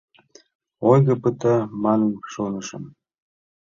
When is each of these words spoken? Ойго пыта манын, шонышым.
Ойго 0.89 1.13
пыта 1.23 1.55
манын, 1.83 2.11
шонышым. 2.31 2.83